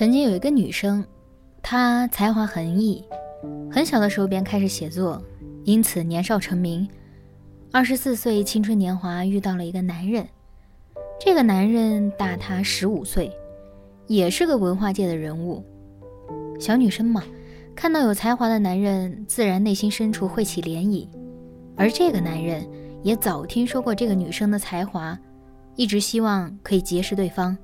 [0.00, 1.04] 曾经有一个女生，
[1.60, 3.04] 她才华横溢，
[3.70, 5.22] 很小的时候便开始写作，
[5.64, 6.88] 因此年少成名。
[7.70, 10.26] 二十四岁青春年华遇到了一个男人，
[11.20, 13.30] 这个男人大她十五岁，
[14.06, 15.62] 也是个文化界的人物。
[16.58, 17.22] 小女生嘛，
[17.76, 21.06] 看到有才华的男人，自然内心深处会起涟漪。
[21.76, 22.66] 而这个男人
[23.02, 25.18] 也早听说过这个女生的才华，
[25.76, 27.54] 一直希望可以结识对方。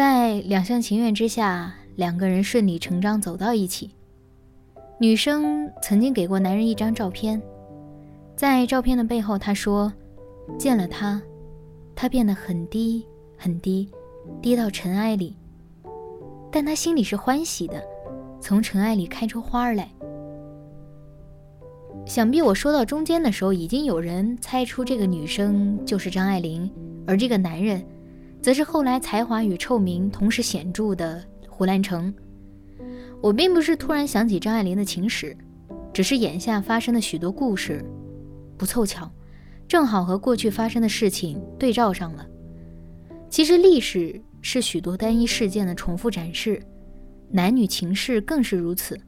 [0.00, 3.90] 在两厢情愿之下，两个人顺理成章走到一起。
[4.98, 7.38] 女生曾经给过男人一张照片，
[8.34, 9.92] 在照片的背后，她说
[10.58, 11.20] ：“见了他，
[11.94, 13.06] 他变得很低
[13.36, 13.90] 很低，
[14.40, 15.36] 低到尘埃里。
[16.50, 17.84] 但他心里是欢喜的，
[18.40, 19.86] 从尘埃里开出花来。”
[22.08, 26.72] 想必我说到中间的时候，已经有人猜出这个女生就是张爱玲，
[27.06, 27.84] 而这个男人。
[28.42, 32.12] 则是后来才华与臭名同时显著的胡兰成。
[33.20, 35.36] 我并不是突然想起张爱玲的情史，
[35.92, 37.84] 只是眼下发生的许多故事，
[38.56, 39.10] 不凑巧，
[39.68, 42.26] 正好和过去发生的事情对照上了。
[43.28, 46.62] 其实历史是许多单一事件的重复展示，
[47.30, 48.98] 男女情事更是如此。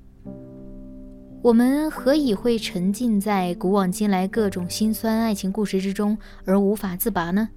[1.42, 7.48] 我们何以会沉浸在古往今来各种心酸爱情故事之中而无法自拔呢？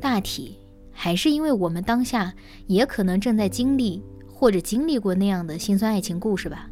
[0.00, 0.56] 大体。
[1.02, 2.34] 还是因为我们当下
[2.66, 6.68] 也可能正在经历或者经历过那样的心酸爱情故事吧。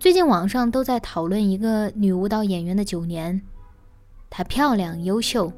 [0.00, 3.40] 最近网上都在讨论一个女舞蹈演员的九年，
[4.28, 5.52] 她漂亮优秀，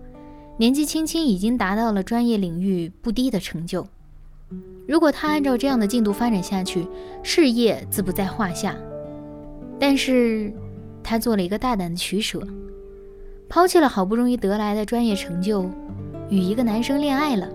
[0.59, 3.87] 年纪轻轻已经达到了专业领域不低的成就。
[4.87, 6.87] 如果她按照这样的进度发展下去，
[7.23, 8.77] 事业自不在话下。
[9.81, 10.53] 但是
[11.03, 12.47] 她做了一个大胆的取舍，
[13.49, 15.67] 抛弃了好不容易得来的专业成就。
[16.35, 17.49] 与一个男生恋爱了，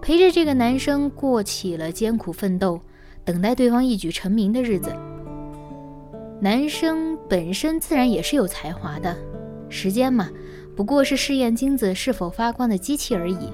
[0.00, 2.80] 陪着这个男生过起了艰苦奋斗、
[3.26, 4.90] 等待对方一举成名的日子。
[6.40, 9.14] 男生本身自然也是有才华的，
[9.68, 10.30] 时间嘛，
[10.74, 13.50] 不过是试验金子是否发光的机器而已。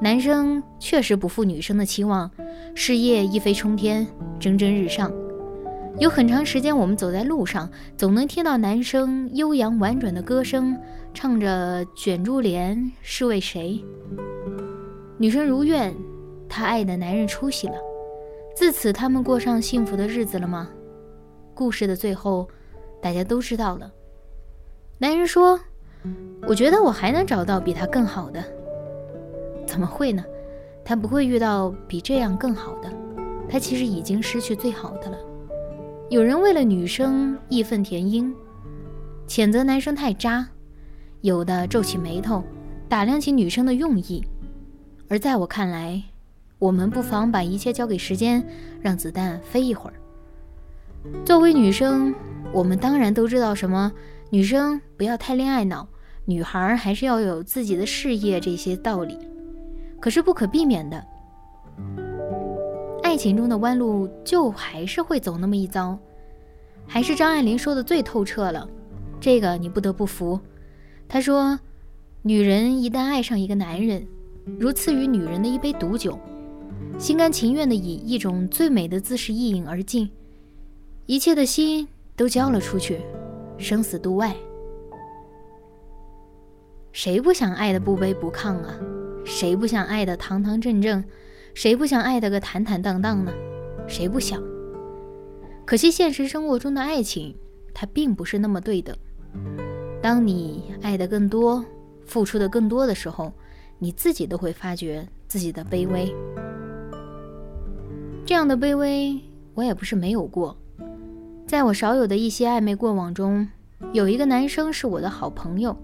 [0.00, 2.30] 男生确实不负女生的期望，
[2.76, 4.06] 事业一飞冲天，
[4.38, 5.12] 蒸蒸日上。
[5.98, 10.76] 有很长时间，我们走在路上，总能听到男生悠扬婉转的歌声，
[11.14, 13.82] 唱着“卷珠帘是为谁”。
[15.18, 15.94] 女生如愿，
[16.48, 17.74] 她爱的男人出息了，
[18.56, 20.68] 自此他们过上幸福的日子了吗？
[21.54, 22.48] 故事的最后，
[23.00, 23.92] 大家都知道了。
[24.98, 25.60] 男人说
[26.48, 28.42] ：“我觉得我还能找到比他更好的。”
[29.66, 30.24] 怎么会呢？
[30.84, 32.90] 他不会遇到比这样更好的，
[33.48, 35.18] 他其实已经失去最好的了。
[36.12, 38.34] 有人为了女生义愤填膺，
[39.26, 40.44] 谴责男生太渣；
[41.22, 42.44] 有的皱起眉头，
[42.86, 44.22] 打量起女生的用意。
[45.08, 46.02] 而在我看来，
[46.58, 48.46] 我们不妨把一切交给时间，
[48.82, 49.94] 让子弹飞一会儿。
[51.24, 52.14] 作为女生，
[52.52, 53.90] 我们当然都知道什么：
[54.28, 55.88] 女生不要太恋爱脑，
[56.26, 59.16] 女孩还是要有自己的事业这些道理。
[59.98, 61.02] 可是不可避免的。
[63.12, 65.98] 爱情中的弯路就还是会走那么一遭，
[66.86, 68.66] 还是张爱玲说的最透彻了，
[69.20, 70.40] 这个你不得不服。
[71.06, 71.60] 她说
[72.24, 74.08] ：“女人一旦爱上一个男人，
[74.58, 76.18] 如赐予女人的一杯毒酒，
[76.98, 80.10] 心甘情愿地以一种最美的姿势一饮而尽，
[81.04, 81.86] 一切的心
[82.16, 83.02] 都交了出去，
[83.58, 84.34] 生死度外。
[86.92, 88.74] 谁不想爱的不卑不亢啊？
[89.22, 91.04] 谁不想爱的堂堂正正？”
[91.54, 93.32] 谁不想爱得个坦坦荡荡呢？
[93.86, 94.42] 谁不想？
[95.64, 97.34] 可惜现实生活中的爱情，
[97.74, 98.96] 它并不是那么对等。
[100.00, 101.64] 当你爱的更多，
[102.04, 103.32] 付出的更多的时候，
[103.78, 106.12] 你自己都会发觉自己的卑微。
[108.24, 109.20] 这样的卑微，
[109.54, 110.56] 我也不是没有过。
[111.46, 113.46] 在我少有的一些暧昧过往中，
[113.92, 115.76] 有一个男生是我的好朋友，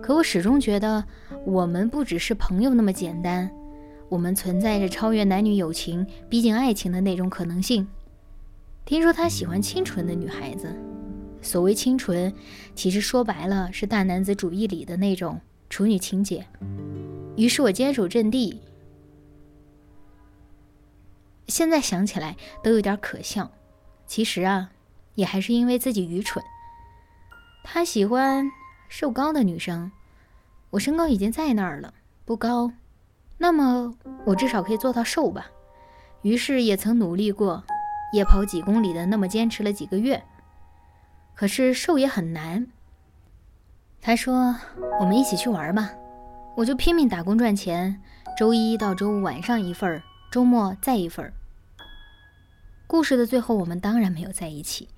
[0.00, 1.04] 可我始终觉得
[1.44, 3.50] 我们不只是朋友那么简单。
[4.12, 7.88] 我们存在着超越男女友情、逼近爱情的那种可能性。
[8.84, 10.70] 听说他喜欢清纯的女孩子，
[11.40, 12.30] 所谓清纯，
[12.74, 16.46] 其实说白了是大男子主义里的那种处女情节。
[17.38, 18.60] 于是我坚守阵地。
[21.48, 23.50] 现在想起来都有点可笑，
[24.06, 24.72] 其实啊，
[25.14, 26.44] 也还是因为自己愚蠢。
[27.64, 28.46] 他喜欢
[28.90, 29.90] 瘦高的女生，
[30.68, 31.94] 我身高已经在那儿了，
[32.26, 32.70] 不高，
[33.42, 33.92] 那么
[34.24, 35.50] 我至少可以做到瘦吧。
[36.22, 37.64] 于是也曾努力过，
[38.12, 40.22] 夜跑几公里的那么坚持了几个月。
[41.34, 42.68] 可是瘦也很难。
[44.00, 44.54] 他说
[45.00, 45.90] ：“我们一起去玩吧。”
[46.56, 48.00] 我就拼命打工赚钱，
[48.38, 51.32] 周一到周五晚上一份儿，周末再一份儿。
[52.86, 54.88] 故事的最后，我们当然没有在一起。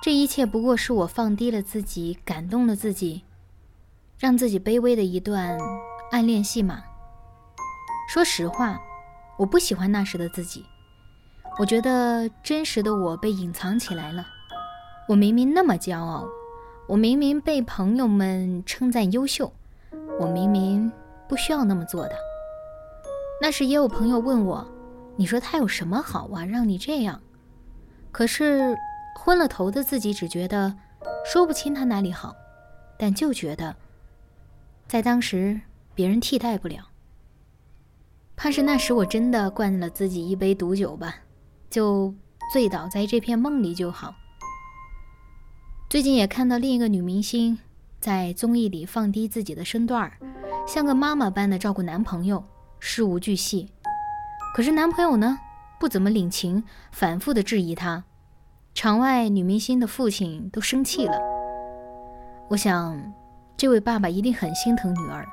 [0.00, 3.24] 这一切不过是我放低了自己，感动了自己，
[4.16, 5.58] 让自己卑微的一段
[6.12, 6.84] 暗恋戏码。
[8.08, 8.80] 说实话，
[9.36, 10.64] 我不喜欢那时的自己。
[11.58, 14.26] 我觉得真实的我被隐藏起来了。
[15.06, 16.26] 我明明那么骄傲，
[16.86, 19.52] 我明明被朋友们称赞优秀。
[20.18, 20.90] 我明明
[21.28, 22.14] 不需要那么做的。
[23.42, 24.66] 那时也有朋友问我
[25.14, 27.20] ：“你说他有什么好啊，让你这样？”
[28.10, 28.74] 可是
[29.20, 30.74] 昏了头的自己只觉得
[31.26, 32.34] 说不清他哪里好，
[32.98, 33.76] 但就觉得
[34.86, 35.60] 在当时
[35.94, 36.87] 别人替代不了。
[38.40, 41.12] 怕是那时我真的灌了自己一杯毒酒吧，
[41.68, 42.14] 就
[42.52, 44.14] 醉倒在这片梦里就好。
[45.90, 47.58] 最近也看到另一个女明星。
[48.00, 50.12] 在综艺里放低自己的身段儿，
[50.68, 52.44] 像个妈妈般的照顾男朋友，
[52.78, 53.68] 事无巨细。
[54.54, 55.36] 可是男朋友呢，
[55.80, 56.62] 不怎么领情，
[56.92, 58.04] 反复的质疑她。
[58.72, 61.18] 场外女明星的父亲都生气了。
[62.48, 62.96] 我想，
[63.56, 65.26] 这位爸爸一定很心疼女儿。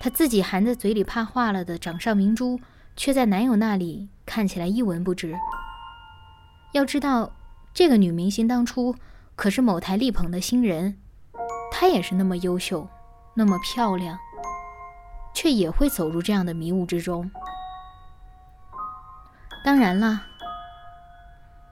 [0.00, 2.60] 她自己含在嘴里怕化了的掌上明珠，
[2.96, 5.34] 却在男友那里看起来一文不值。
[6.72, 7.32] 要知道，
[7.74, 8.94] 这个女明星当初
[9.34, 10.98] 可是某台力捧的新人。
[11.72, 12.88] 她也是那么优秀，
[13.34, 14.18] 那么漂亮，
[15.34, 17.30] 却也会走入这样的迷雾之中。
[19.64, 20.22] 当然了，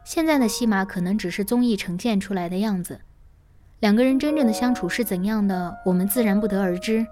[0.05, 3.01] 现在的戏码可能只是综艺呈现出来的样子，
[3.81, 7.07] 两个人真正的相处是怎样的，我们自然不得而知。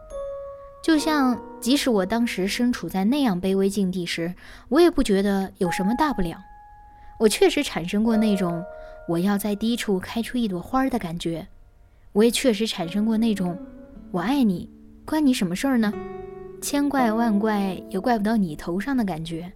[0.84, 4.34] 就像，即使我当时身处在那样卑微境地时，
[4.68, 6.36] 我也不觉得有什么大不了。
[7.18, 8.62] 我确实产生过那种
[9.08, 11.46] 我要在低处开出一朵花的感觉。
[12.12, 13.58] 我也确实产生过那种
[14.12, 14.68] “我爱你，
[15.06, 15.90] 关你什么事儿呢？
[16.60, 19.50] 千怪万怪也怪不到你头上的感觉。”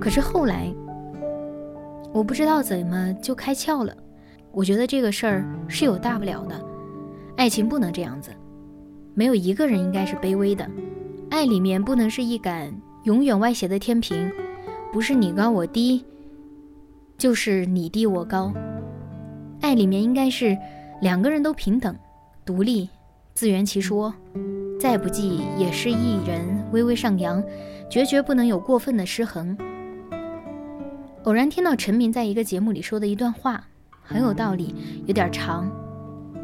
[0.00, 0.72] 可是后来，
[2.10, 3.94] 我不知道怎么就开窍了。
[4.50, 6.58] 我觉得这个事儿是有大不了的，
[7.36, 8.30] 爱情不能这样子，
[9.14, 10.68] 没有一个人应该是卑微的。
[11.30, 12.72] 爱里面不能是一杆
[13.04, 14.30] 永远歪斜的天平，
[14.92, 16.04] 不是你高我低，
[17.16, 18.52] 就是你低我高。
[19.60, 20.56] 爱里面应该是。
[21.00, 21.94] 两个人都平等、
[22.46, 22.88] 独立、
[23.34, 24.14] 自圆其说，
[24.80, 27.42] 再不济也是一人微微上扬，
[27.90, 29.58] 决绝不能有过分的失衡。
[31.24, 33.66] 偶然听到陈明在一个节目里说的一段话，
[34.02, 34.74] 很有道理，
[35.04, 35.70] 有点长。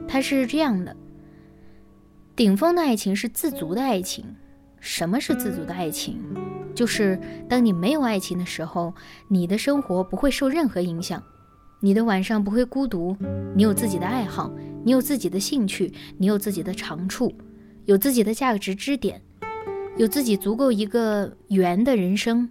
[0.07, 0.95] 他是这样的：
[2.41, 4.25] 顶峰的爱情是自足的爱情。
[4.81, 6.17] 什么是自足的爱情？
[6.75, 8.95] 就是当你没有爱情的时候，
[9.29, 11.23] 你的生活不会受任何影响。
[11.81, 13.15] 你的晚上不会孤独，
[13.55, 14.51] 你有自己的爱好，
[14.83, 17.31] 你有自己的兴趣，你有自己的长处，
[17.85, 19.21] 有自己的价值支点，
[19.99, 22.49] 有自己足够一个圆的人生。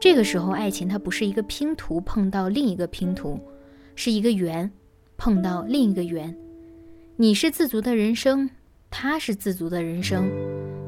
[0.00, 3.38] 这个时候，爱情它不是一个拼图碰到另一个拼图，
[3.94, 4.68] 是一个圆
[5.16, 6.36] 碰到另一个圆。
[7.14, 8.50] 你是自足的人生，
[8.92, 10.30] 他是自足的人生。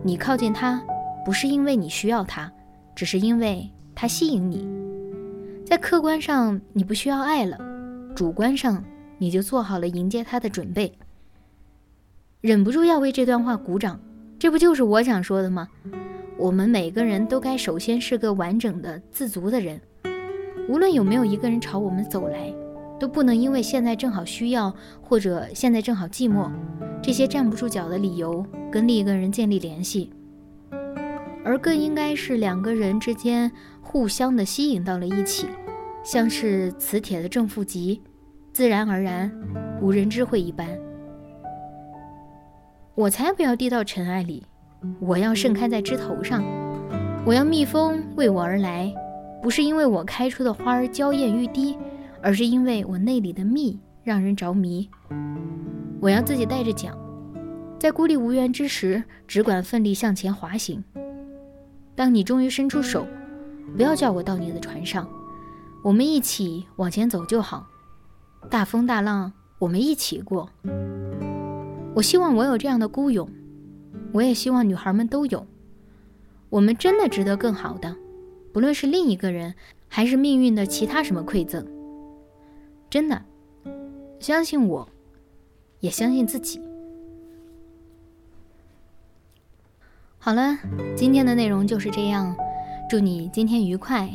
[0.04, 0.80] 你靠近他，
[1.24, 2.52] 不是因为你需要他，
[2.94, 4.68] 只是因为他吸引你。
[5.64, 7.58] 在客观上你不需要爱了，
[8.14, 8.84] 主观上
[9.16, 10.92] 你就做好了迎接他的准备。
[12.42, 13.98] 忍不住要为这段话鼓掌，
[14.38, 15.66] 这不就是我想说的吗？
[16.36, 19.80] 我们每个人都该首先是个完整的、自足的人，
[20.68, 22.52] 无论有没有一个人朝我们走来，
[23.04, 26.50] 都不能因为现在正好需要或者现在正好寂寞
[27.02, 28.42] 这些站不住脚的理由
[28.72, 30.10] 跟另一个人建立联系，
[31.44, 33.52] 而更应该是两个人之间。
[33.82, 35.46] 互相的吸引到了一起，
[36.02, 38.00] 像是磁铁的正负极，
[38.54, 39.30] 自然而然，
[39.82, 40.66] 无人知会一般。
[42.94, 44.46] 我才不要低到尘埃里，
[44.98, 46.42] 我要盛开在枝头上，
[47.26, 48.90] 我要蜜蜂为我而来，
[49.42, 51.76] 不是因为我开出的花儿娇艳欲滴，
[52.24, 54.88] 而是因为我内里的蜜让人着迷。
[56.00, 56.96] 我要自己带着桨，
[57.78, 60.82] 在孤立无援之时，只管奋力向前滑行。
[61.94, 63.06] 当你终于伸出手，
[63.76, 65.06] 不要叫我到你的船上，
[65.82, 67.66] 我们一起往前走就好。
[68.48, 70.48] 大风大浪，我们一起过。
[71.94, 73.28] 我希望我有这样的孤勇，
[74.14, 75.46] 我也希望女孩们都有。
[76.48, 77.94] 我们真的值得更好的，
[78.50, 79.54] 不论是另一个人，
[79.88, 81.62] 还是命运的其他什么馈赠。
[82.94, 83.20] 真的，
[84.20, 84.88] 相信我，
[85.80, 86.60] 也相信自己。
[90.16, 90.56] 好了，
[90.96, 92.36] 今天的内容就是这样。
[92.88, 94.08] 祝你今天愉快。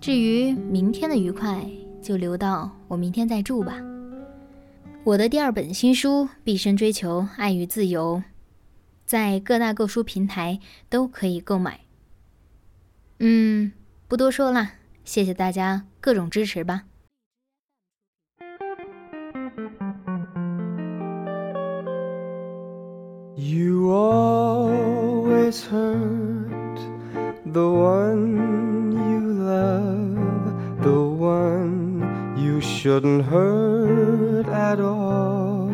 [0.00, 1.64] 至于明天的愉快，
[2.02, 3.80] 就留到我明天再祝吧。
[5.04, 8.16] 我的第二本新书《毕生追求爱与自由》，
[9.04, 11.78] 在各大购书平台都可以购买。
[13.20, 13.70] 嗯，
[14.08, 14.72] 不多说了，
[15.04, 16.86] 谢谢大家各种支持吧。
[25.46, 26.78] Always hurt
[27.46, 35.70] the one you love, the one you shouldn't hurt at all.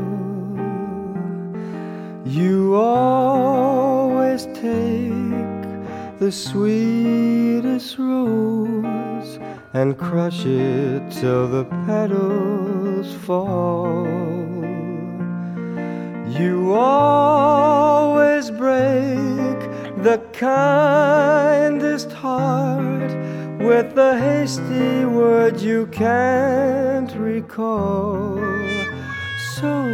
[2.26, 9.38] You always take the sweetest rose
[9.72, 14.06] and crush it till the petals fall.
[16.28, 19.31] You always break
[20.02, 23.12] the kindest heart
[23.61, 28.37] with a hasty word you can't recall.
[29.54, 29.87] So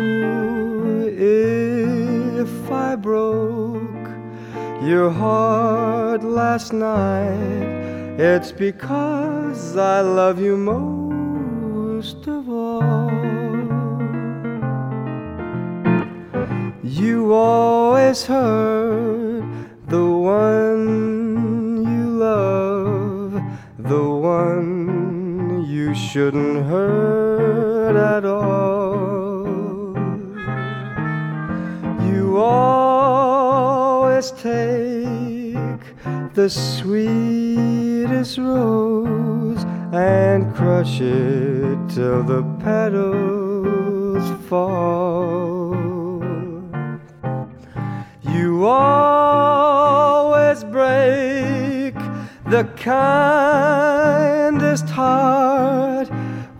[1.14, 4.08] if I broke
[4.82, 13.10] your heart last night, it's because I love you most of all.
[16.82, 19.37] You always hurt
[19.88, 23.32] the one you love,
[23.78, 29.46] the one you shouldn't hurt at all.
[32.06, 35.80] You always take
[36.34, 39.64] the sweetest rose
[39.94, 45.74] and crush it till the petals fall.
[48.30, 49.57] You always
[52.50, 54.08] the kindest
[54.88, 56.10] heart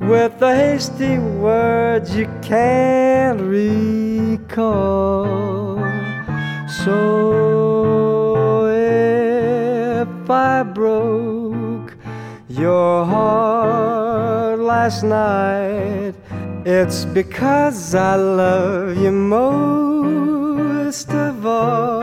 [0.00, 4.86] with the hasty words you can't recall.
[6.84, 11.96] So if I broke
[12.50, 16.14] your heart last night,
[16.66, 21.97] it's because I love you most of all.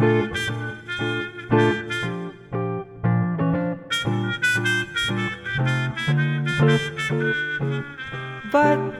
[0.00, 0.08] Ba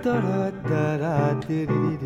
[0.05, 2.00] da da da da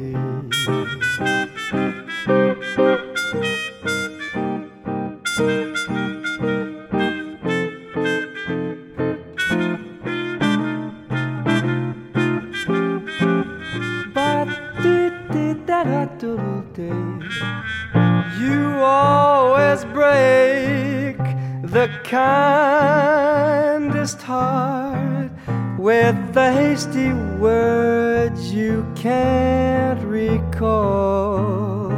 [22.04, 25.30] kindest heart
[25.78, 31.90] with the hasty words you can't recall.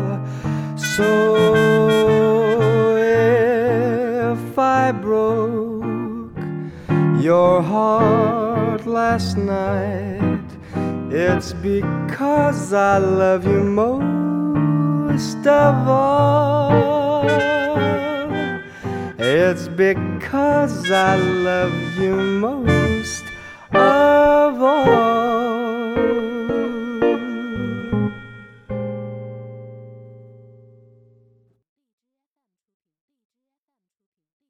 [0.76, 6.38] So if I broke
[7.20, 10.44] your heart last night,
[11.10, 17.55] it's because I love you most of all.
[19.28, 23.24] It's because I love you most
[23.72, 25.35] of all.